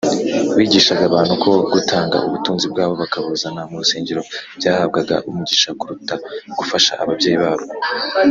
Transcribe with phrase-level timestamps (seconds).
[0.57, 4.21] bigishaga abantu ko gutanga ubutunzi bwabo bakabuzana mu rusengero
[4.59, 6.15] byahabwaga umugisha kuruta
[6.59, 7.65] gufasha ababyeyi babo;